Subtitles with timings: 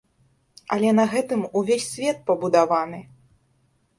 [0.75, 2.99] Але на гэтым увесь свет пабудаваны!